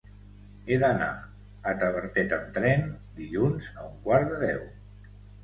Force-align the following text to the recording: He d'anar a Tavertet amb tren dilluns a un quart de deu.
He 0.71 0.77
d'anar 0.83 1.09
a 1.71 1.73
Tavertet 1.83 2.33
amb 2.39 2.49
tren 2.57 2.89
dilluns 3.21 3.69
a 3.77 3.87
un 3.93 3.95
quart 4.09 4.29
de 4.35 4.43
deu. 4.49 4.67